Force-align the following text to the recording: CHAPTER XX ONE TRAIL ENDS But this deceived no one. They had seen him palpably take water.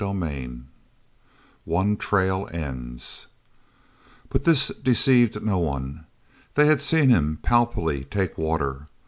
CHAPTER 0.03 0.17
XX 0.25 0.63
ONE 1.65 1.97
TRAIL 1.97 2.49
ENDS 2.51 3.27
But 4.29 4.45
this 4.45 4.69
deceived 4.69 5.43
no 5.43 5.59
one. 5.59 6.07
They 6.55 6.65
had 6.65 6.81
seen 6.81 7.09
him 7.11 7.37
palpably 7.43 8.05
take 8.05 8.35
water. 8.35 8.87